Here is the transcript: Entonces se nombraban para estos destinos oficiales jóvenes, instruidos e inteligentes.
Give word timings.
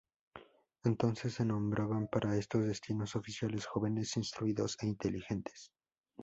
Entonces 0.83 1.35
se 1.35 1.45
nombraban 1.45 2.07
para 2.07 2.35
estos 2.35 2.65
destinos 2.65 3.15
oficiales 3.15 3.67
jóvenes, 3.67 4.17
instruidos 4.17 4.75
e 4.81 4.87
inteligentes. 4.87 5.71